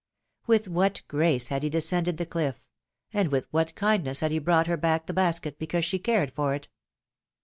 [0.47, 2.65] With what grace had he descended the cliff,
[3.13, 6.55] and with what kindness had he brought her back the basket, because she cared for
[6.55, 6.69] it